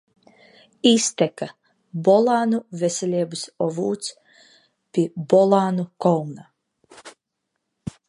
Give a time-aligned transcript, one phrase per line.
[0.91, 1.47] Izteka–
[2.07, 4.11] Bolēnu Veselības avots
[4.97, 6.53] pie Bolēnu kalna.